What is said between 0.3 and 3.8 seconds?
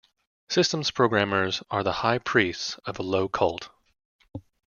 Systems programmers are the high priests of a low cult.